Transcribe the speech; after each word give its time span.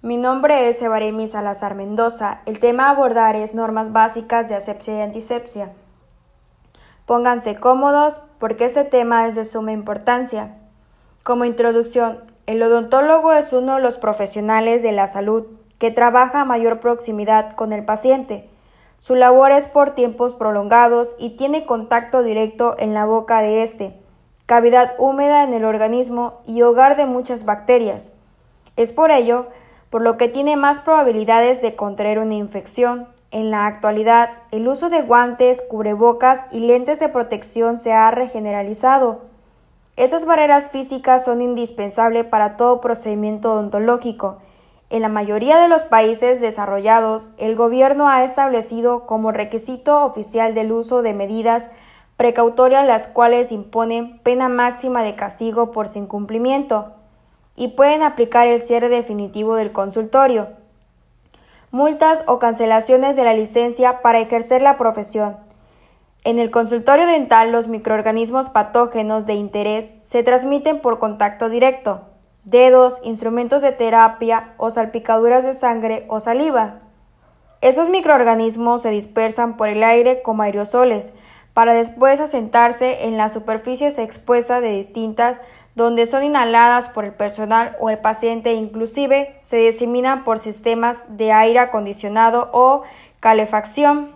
Mi 0.00 0.16
nombre 0.16 0.68
es 0.68 0.80
Evaremi 0.80 1.26
Salazar 1.26 1.74
Mendoza. 1.74 2.38
El 2.46 2.60
tema 2.60 2.86
a 2.86 2.90
abordar 2.90 3.34
es 3.34 3.54
normas 3.54 3.92
básicas 3.92 4.48
de 4.48 4.54
asepsia 4.54 4.96
y 4.96 5.00
antisepsia. 5.00 5.70
Pónganse 7.04 7.56
cómodos 7.56 8.20
porque 8.38 8.64
este 8.64 8.84
tema 8.84 9.26
es 9.26 9.34
de 9.34 9.44
suma 9.44 9.72
importancia. 9.72 10.54
Como 11.24 11.44
introducción, 11.44 12.20
el 12.46 12.62
odontólogo 12.62 13.32
es 13.32 13.52
uno 13.52 13.74
de 13.74 13.80
los 13.80 13.98
profesionales 13.98 14.84
de 14.84 14.92
la 14.92 15.08
salud 15.08 15.44
que 15.80 15.90
trabaja 15.90 16.42
a 16.42 16.44
mayor 16.44 16.78
proximidad 16.78 17.56
con 17.56 17.72
el 17.72 17.84
paciente. 17.84 18.48
Su 18.98 19.16
labor 19.16 19.50
es 19.50 19.66
por 19.66 19.96
tiempos 19.96 20.32
prolongados 20.32 21.16
y 21.18 21.30
tiene 21.30 21.66
contacto 21.66 22.22
directo 22.22 22.76
en 22.78 22.94
la 22.94 23.04
boca 23.04 23.40
de 23.40 23.64
éste, 23.64 23.96
cavidad 24.46 24.94
húmeda 24.98 25.42
en 25.42 25.54
el 25.54 25.64
organismo 25.64 26.34
y 26.46 26.62
hogar 26.62 26.96
de 26.96 27.06
muchas 27.06 27.44
bacterias. 27.44 28.12
Es 28.76 28.92
por 28.92 29.10
ello 29.10 29.48
por 29.90 30.02
lo 30.02 30.16
que 30.16 30.28
tiene 30.28 30.56
más 30.56 30.80
probabilidades 30.80 31.62
de 31.62 31.74
contraer 31.74 32.18
una 32.18 32.34
infección. 32.34 33.06
En 33.30 33.50
la 33.50 33.66
actualidad, 33.66 34.30
el 34.52 34.68
uso 34.68 34.90
de 34.90 35.02
guantes, 35.02 35.60
cubrebocas 35.60 36.44
y 36.50 36.60
lentes 36.60 36.98
de 36.98 37.08
protección 37.08 37.78
se 37.78 37.92
ha 37.92 38.10
regeneralizado. 38.10 39.20
Estas 39.96 40.24
barreras 40.24 40.68
físicas 40.70 41.24
son 41.24 41.40
indispensables 41.40 42.24
para 42.24 42.56
todo 42.56 42.80
procedimiento 42.80 43.52
odontológico. 43.52 44.38
En 44.90 45.02
la 45.02 45.08
mayoría 45.08 45.58
de 45.58 45.68
los 45.68 45.84
países 45.84 46.40
desarrollados, 46.40 47.28
el 47.36 47.56
gobierno 47.56 48.08
ha 48.08 48.24
establecido 48.24 49.00
como 49.00 49.32
requisito 49.32 50.04
oficial 50.04 50.54
del 50.54 50.72
uso 50.72 51.02
de 51.02 51.12
medidas 51.12 51.70
precautorias 52.16 52.86
las 52.86 53.06
cuales 53.06 53.52
imponen 53.52 54.18
pena 54.20 54.48
máxima 54.48 55.02
de 55.02 55.14
castigo 55.14 55.70
por 55.72 55.86
incumplimiento 55.94 56.86
y 57.58 57.68
pueden 57.68 58.02
aplicar 58.02 58.46
el 58.46 58.60
cierre 58.60 58.88
definitivo 58.88 59.56
del 59.56 59.72
consultorio, 59.72 60.46
multas 61.72 62.22
o 62.26 62.38
cancelaciones 62.38 63.16
de 63.16 63.24
la 63.24 63.34
licencia 63.34 64.00
para 64.00 64.20
ejercer 64.20 64.62
la 64.62 64.78
profesión. 64.78 65.36
En 66.22 66.38
el 66.38 66.52
consultorio 66.52 67.06
dental 67.06 67.50
los 67.50 67.66
microorganismos 67.66 68.48
patógenos 68.48 69.26
de 69.26 69.34
interés 69.34 69.92
se 70.02 70.22
transmiten 70.22 70.80
por 70.80 71.00
contacto 71.00 71.48
directo, 71.48 72.02
dedos, 72.44 73.00
instrumentos 73.02 73.60
de 73.60 73.72
terapia 73.72 74.50
o 74.56 74.70
salpicaduras 74.70 75.44
de 75.44 75.52
sangre 75.52 76.04
o 76.08 76.20
saliva. 76.20 76.74
Esos 77.60 77.88
microorganismos 77.88 78.82
se 78.82 78.90
dispersan 78.90 79.56
por 79.56 79.68
el 79.68 79.82
aire 79.82 80.22
como 80.22 80.44
aerosoles 80.44 81.12
para 81.54 81.74
después 81.74 82.20
asentarse 82.20 83.06
en 83.06 83.16
las 83.16 83.32
superficies 83.32 83.98
expuestas 83.98 84.62
de 84.62 84.70
distintas 84.70 85.40
donde 85.78 86.06
son 86.06 86.24
inhaladas 86.24 86.88
por 86.88 87.04
el 87.04 87.12
personal 87.12 87.76
o 87.78 87.88
el 87.88 87.98
paciente 87.98 88.52
inclusive 88.52 89.34
se 89.42 89.58
diseminan 89.58 90.24
por 90.24 90.40
sistemas 90.40 91.16
de 91.16 91.32
aire 91.32 91.60
acondicionado 91.60 92.50
o 92.52 92.82
calefacción. 93.20 94.10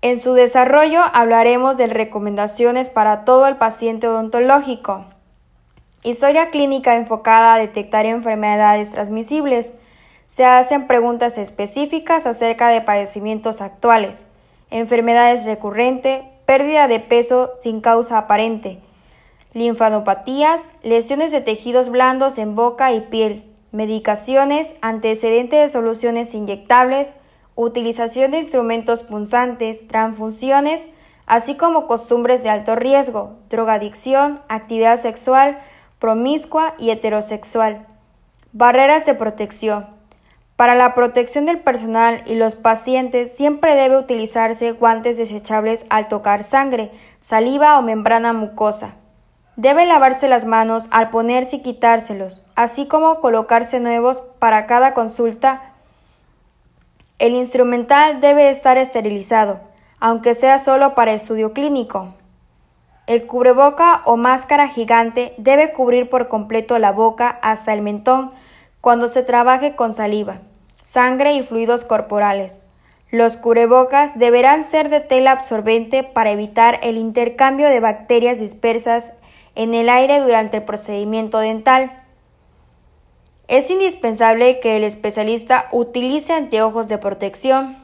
En 0.00 0.18
su 0.18 0.32
desarrollo 0.32 1.02
hablaremos 1.12 1.76
de 1.76 1.88
recomendaciones 1.88 2.88
para 2.88 3.24
todo 3.26 3.46
el 3.46 3.56
paciente 3.56 4.08
odontológico. 4.08 5.04
Historia 6.02 6.48
clínica 6.48 6.96
enfocada 6.96 7.52
a 7.52 7.58
detectar 7.58 8.06
enfermedades 8.06 8.92
transmisibles. 8.92 9.74
Se 10.24 10.46
hacen 10.46 10.86
preguntas 10.86 11.36
específicas 11.36 12.26
acerca 12.26 12.68
de 12.68 12.80
padecimientos 12.80 13.60
actuales, 13.60 14.24
enfermedades 14.70 15.44
recurrentes, 15.44 16.24
pérdida 16.46 16.88
de 16.88 17.00
peso 17.00 17.50
sin 17.60 17.82
causa 17.82 18.16
aparente, 18.16 18.80
linfanopatías, 19.54 20.68
lesiones 20.82 21.32
de 21.32 21.40
tejidos 21.40 21.88
blandos 21.88 22.38
en 22.38 22.54
boca 22.54 22.92
y 22.92 23.00
piel, 23.00 23.44
medicaciones, 23.72 24.74
antecedentes 24.82 25.60
de 25.60 25.68
soluciones 25.68 26.34
inyectables, 26.34 27.12
utilización 27.54 28.32
de 28.32 28.40
instrumentos 28.40 29.02
punzantes, 29.02 29.86
transfusiones, 29.88 30.82
así 31.26 31.56
como 31.56 31.86
costumbres 31.86 32.42
de 32.42 32.50
alto 32.50 32.74
riesgo, 32.74 33.32
drogadicción, 33.48 34.40
actividad 34.48 34.96
sexual, 34.96 35.58
promiscua 36.00 36.74
y 36.78 36.90
heterosexual. 36.90 37.86
Barreras 38.52 39.06
de 39.06 39.14
protección. 39.14 39.86
Para 40.56 40.74
la 40.76 40.94
protección 40.94 41.46
del 41.46 41.58
personal 41.58 42.22
y 42.26 42.36
los 42.36 42.54
pacientes 42.54 43.34
siempre 43.34 43.74
debe 43.74 43.96
utilizarse 43.96 44.72
guantes 44.72 45.16
desechables 45.16 45.86
al 45.90 46.08
tocar 46.08 46.44
sangre, 46.44 46.90
saliva 47.20 47.78
o 47.78 47.82
membrana 47.82 48.32
mucosa. 48.32 48.94
Debe 49.56 49.86
lavarse 49.86 50.26
las 50.28 50.44
manos 50.44 50.88
al 50.90 51.10
ponerse 51.10 51.56
y 51.56 51.62
quitárselos, 51.62 52.40
así 52.56 52.86
como 52.86 53.20
colocarse 53.20 53.78
nuevos 53.78 54.22
para 54.40 54.66
cada 54.66 54.94
consulta. 54.94 55.62
El 57.20 57.34
instrumental 57.34 58.20
debe 58.20 58.50
estar 58.50 58.78
esterilizado, 58.78 59.60
aunque 60.00 60.34
sea 60.34 60.58
solo 60.58 60.94
para 60.94 61.12
estudio 61.12 61.52
clínico. 61.52 62.08
El 63.06 63.26
cubreboca 63.26 64.00
o 64.06 64.16
máscara 64.16 64.66
gigante 64.66 65.34
debe 65.36 65.72
cubrir 65.72 66.10
por 66.10 66.26
completo 66.26 66.78
la 66.80 66.90
boca 66.90 67.38
hasta 67.42 67.72
el 67.72 67.82
mentón 67.82 68.30
cuando 68.80 69.06
se 69.06 69.22
trabaje 69.22 69.76
con 69.76 69.94
saliva, 69.94 70.38
sangre 70.82 71.34
y 71.34 71.42
fluidos 71.42 71.84
corporales. 71.84 72.60
Los 73.12 73.36
cubrebocas 73.36 74.18
deberán 74.18 74.64
ser 74.64 74.88
de 74.88 74.98
tela 75.00 75.30
absorbente 75.30 76.02
para 76.02 76.32
evitar 76.32 76.80
el 76.82 76.96
intercambio 76.96 77.68
de 77.68 77.78
bacterias 77.78 78.40
dispersas 78.40 79.12
en 79.54 79.74
el 79.74 79.88
aire 79.88 80.20
durante 80.20 80.58
el 80.58 80.62
procedimiento 80.64 81.38
dental. 81.38 81.92
Es 83.46 83.70
indispensable 83.70 84.60
que 84.60 84.76
el 84.76 84.84
especialista 84.84 85.68
utilice 85.70 86.32
anteojos 86.32 86.88
de 86.88 86.98
protección. 86.98 87.76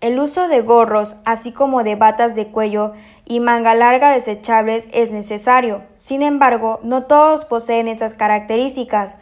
El 0.00 0.18
uso 0.18 0.48
de 0.48 0.62
gorros, 0.62 1.16
así 1.26 1.52
como 1.52 1.82
de 1.84 1.94
batas 1.94 2.34
de 2.34 2.46
cuello 2.46 2.94
y 3.26 3.40
manga 3.40 3.74
larga 3.74 4.12
desechables 4.12 4.88
es 4.92 5.10
necesario. 5.10 5.82
Sin 5.98 6.22
embargo, 6.22 6.80
no 6.82 7.04
todos 7.04 7.44
poseen 7.44 7.86
estas 7.86 8.14
características. 8.14 9.14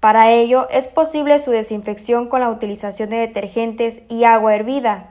Para 0.00 0.30
ello 0.32 0.68
es 0.70 0.86
posible 0.86 1.38
su 1.38 1.50
desinfección 1.50 2.28
con 2.28 2.40
la 2.40 2.50
utilización 2.50 3.10
de 3.10 3.16
detergentes 3.16 4.02
y 4.10 4.24
agua 4.24 4.54
hervida. 4.54 5.06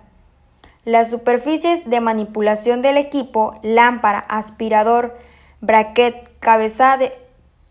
Las 0.85 1.09
superficies 1.09 1.89
de 1.89 2.01
manipulación 2.01 2.81
del 2.81 2.97
equipo, 2.97 3.57
lámpara, 3.63 4.19
aspirador, 4.19 5.17
bracket, 5.63 6.29
cabezal 6.41 6.99
de, 6.99 7.13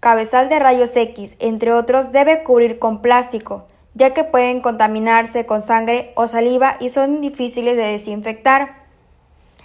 cabezal 0.01 0.49
de 0.49 0.59
rayos 0.59 0.97
X, 0.97 1.37
entre 1.41 1.73
otros, 1.73 2.11
debe 2.11 2.43
cubrir 2.43 2.79
con 2.79 3.03
plástico, 3.03 3.67
ya 3.95 4.15
que 4.15 4.25
pueden 4.25 4.63
contaminarse 4.63 5.45
con 5.45 5.61
sangre 5.61 6.11
o 6.17 6.27
saliva 6.27 6.77
y 6.81 6.89
son 6.89 7.21
difíciles 7.21 7.77
de 7.77 7.85
desinfectar. 7.85 8.71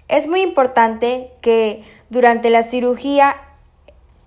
Es 0.10 0.28
muy 0.28 0.42
importante 0.42 1.30
que 1.42 1.84
durante 2.10 2.50
la 2.50 2.64
cirugía 2.64 3.38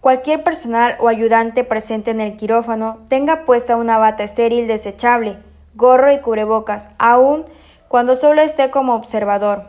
cualquier 0.01 0.43
personal 0.43 0.97
o 0.99 1.09
ayudante 1.09 1.63
presente 1.63 2.11
en 2.11 2.23
el 2.23 2.39
quirófano 2.39 2.99
tenga 3.11 3.45
puesta 3.45 3.77
una 3.77 3.99
bata 3.99 4.25
estéril 4.25 4.67
desechable, 4.67 5.37
gorro 5.75 6.11
y 6.11 6.21
cubrebocas, 6.21 6.89
aun 6.99 7.45
cuando 7.89 8.17
solo 8.17 8.41
esté 8.41 8.71
como 8.71 8.95
observador. 8.95 9.65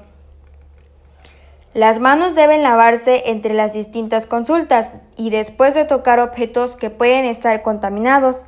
Las 1.74 2.00
manos 2.00 2.36
deben 2.36 2.64
lavarse 2.64 3.30
entre 3.30 3.54
las 3.54 3.72
distintas 3.72 4.26
consultas 4.26 4.92
y 5.16 5.30
después 5.30 5.74
de 5.74 5.86
tocar 5.86 6.20
objetos 6.20 6.76
que 6.76 6.90
pueden 6.90 7.24
estar 7.24 7.62
contaminados, 7.62 8.46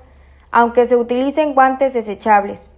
aunque 0.52 0.86
se 0.86 0.98
utilicen 0.98 1.54
guantes 1.54 1.94
desechables. 1.94 2.70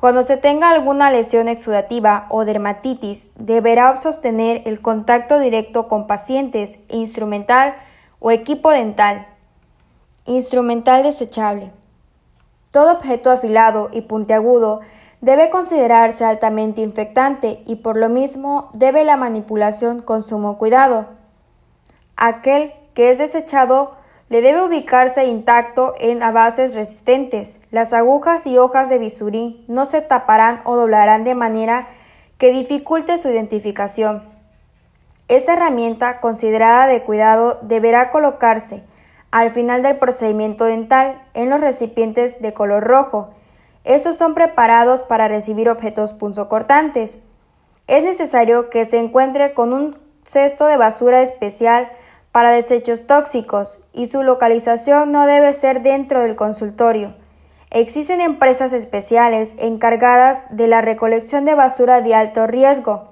Cuando 0.00 0.22
se 0.22 0.38
tenga 0.38 0.70
alguna 0.70 1.10
lesión 1.10 1.48
exudativa 1.48 2.24
o 2.30 2.46
dermatitis, 2.46 3.28
deberá 3.36 3.94
sostener 3.96 4.62
el 4.64 4.80
contacto 4.80 5.38
directo 5.38 5.88
con 5.88 6.06
pacientes, 6.06 6.78
instrumental 6.88 7.74
o 8.20 8.30
equipo 8.30 8.70
dental. 8.70 9.26
Instrumental 10.24 11.02
desechable. 11.02 11.70
Todo 12.72 12.92
objeto 12.92 13.30
afilado 13.30 13.90
y 13.92 14.00
puntiagudo 14.00 14.80
debe 15.20 15.50
considerarse 15.50 16.24
altamente 16.24 16.80
infectante 16.80 17.62
y 17.66 17.76
por 17.76 17.96
lo 17.96 18.08
mismo 18.08 18.70
debe 18.72 19.04
la 19.04 19.16
manipulación 19.16 20.00
con 20.00 20.22
sumo 20.22 20.56
cuidado. 20.56 21.06
Aquel 22.16 22.72
que 22.94 23.10
es 23.10 23.18
desechado 23.18 23.92
le 24.28 24.42
debe 24.42 24.62
ubicarse 24.62 25.26
intacto 25.26 25.94
en 25.98 26.20
bases 26.20 26.74
resistentes. 26.74 27.58
Las 27.70 27.92
agujas 27.92 28.46
y 28.46 28.58
hojas 28.58 28.88
de 28.88 28.98
bisurín 28.98 29.62
no 29.68 29.84
se 29.84 30.00
taparán 30.00 30.60
o 30.64 30.76
doblarán 30.76 31.24
de 31.24 31.34
manera 31.34 31.88
que 32.38 32.52
dificulte 32.52 33.18
su 33.18 33.28
identificación. 33.28 34.22
Esta 35.28 35.52
herramienta 35.52 36.20
considerada 36.20 36.86
de 36.86 37.02
cuidado 37.02 37.58
deberá 37.62 38.10
colocarse 38.10 38.82
al 39.30 39.50
final 39.50 39.82
del 39.82 39.96
procedimiento 39.96 40.64
dental 40.64 41.20
en 41.34 41.50
los 41.50 41.60
recipientes 41.60 42.40
de 42.40 42.52
color 42.52 42.84
rojo 42.84 43.30
estos 43.84 44.16
son 44.16 44.34
preparados 44.34 45.02
para 45.02 45.28
recibir 45.28 45.68
objetos 45.68 46.12
punzocortantes. 46.12 47.16
Es 47.86 48.02
necesario 48.02 48.70
que 48.70 48.84
se 48.84 48.98
encuentre 48.98 49.52
con 49.54 49.72
un 49.72 49.96
cesto 50.24 50.66
de 50.66 50.76
basura 50.76 51.22
especial 51.22 51.88
para 52.32 52.52
desechos 52.52 53.06
tóxicos 53.06 53.78
y 53.92 54.06
su 54.06 54.22
localización 54.22 55.10
no 55.10 55.26
debe 55.26 55.52
ser 55.52 55.82
dentro 55.82 56.20
del 56.20 56.36
consultorio. 56.36 57.12
Existen 57.70 58.20
empresas 58.20 58.72
especiales 58.72 59.54
encargadas 59.58 60.42
de 60.50 60.66
la 60.66 60.80
recolección 60.80 61.44
de 61.44 61.54
basura 61.54 62.00
de 62.00 62.14
alto 62.14 62.46
riesgo, 62.46 63.06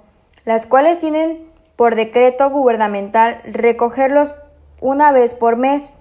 las 0.44 0.66
cuales 0.66 0.98
tienen 0.98 1.38
por 1.76 1.94
decreto 1.94 2.50
gubernamental 2.50 3.40
recogerlos 3.44 4.34
una 4.80 5.12
vez 5.12 5.34
por 5.34 5.56
mes. 5.56 5.92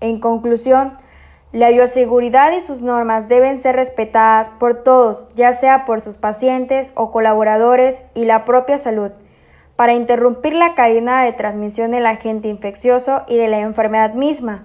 En 0.00 0.20
conclusión, 0.20 0.96
la 1.52 1.68
bioseguridad 1.68 2.52
y 2.52 2.62
sus 2.62 2.80
normas 2.80 3.28
deben 3.28 3.58
ser 3.58 3.76
respetadas 3.76 4.48
por 4.48 4.82
todos, 4.82 5.28
ya 5.34 5.52
sea 5.52 5.84
por 5.84 6.00
sus 6.00 6.16
pacientes 6.16 6.90
o 6.94 7.12
colaboradores 7.12 8.00
y 8.14 8.24
la 8.24 8.46
propia 8.46 8.78
salud, 8.78 9.10
para 9.76 9.92
interrumpir 9.92 10.54
la 10.54 10.74
cadena 10.74 11.22
de 11.22 11.32
transmisión 11.32 11.90
del 11.90 12.06
agente 12.06 12.48
infeccioso 12.48 13.22
y 13.28 13.36
de 13.36 13.48
la 13.48 13.60
enfermedad 13.60 14.14
misma. 14.14 14.64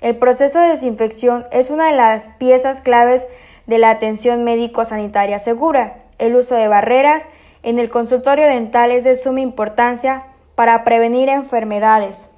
El 0.00 0.16
proceso 0.16 0.58
de 0.58 0.68
desinfección 0.68 1.44
es 1.52 1.70
una 1.70 1.86
de 1.86 1.96
las 1.96 2.24
piezas 2.38 2.80
claves 2.80 3.26
de 3.66 3.76
la 3.76 3.90
atención 3.90 4.42
médico-sanitaria 4.42 5.38
segura. 5.38 5.96
El 6.18 6.34
uso 6.34 6.54
de 6.54 6.66
barreras 6.66 7.24
en 7.62 7.78
el 7.78 7.90
consultorio 7.90 8.46
dental 8.46 8.90
es 8.90 9.04
de 9.04 9.16
suma 9.16 9.40
importancia 9.40 10.22
para 10.54 10.82
prevenir 10.82 11.28
enfermedades. 11.28 12.31